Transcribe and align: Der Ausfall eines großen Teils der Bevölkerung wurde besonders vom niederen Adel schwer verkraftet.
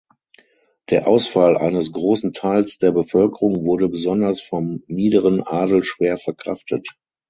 Der 0.89 1.07
Ausfall 1.07 1.57
eines 1.59 1.91
großen 1.91 2.33
Teils 2.33 2.79
der 2.79 2.91
Bevölkerung 2.91 3.65
wurde 3.65 3.87
besonders 3.87 4.41
vom 4.41 4.81
niederen 4.87 5.43
Adel 5.43 5.83
schwer 5.83 6.17
verkraftet. 6.17 6.87